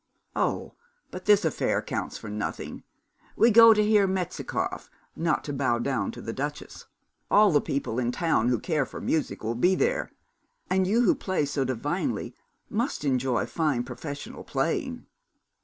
'Oh, 0.35 0.73
but 1.11 1.25
this 1.25 1.45
affair 1.45 1.79
counts 1.83 2.17
for 2.17 2.27
nothing. 2.27 2.81
We 3.35 3.51
go 3.51 3.71
to 3.71 3.83
hear 3.85 4.07
Metzikoff, 4.07 4.89
not 5.15 5.43
to 5.43 5.53
bow 5.53 5.77
down 5.77 6.09
to 6.13 6.23
the 6.23 6.33
duchess. 6.33 6.87
All 7.29 7.51
the 7.51 7.61
people 7.61 7.99
in 7.99 8.11
town 8.11 8.47
who 8.47 8.57
care 8.57 8.87
for 8.87 8.99
music 8.99 9.43
will 9.43 9.53
be 9.53 9.75
there, 9.75 10.11
and 10.71 10.87
you 10.87 11.01
who 11.01 11.13
play 11.13 11.45
so 11.45 11.63
divinely 11.63 12.35
must 12.67 13.05
enjoy 13.05 13.45
fine 13.45 13.83
professional 13.83 14.43
playing.' 14.43 15.05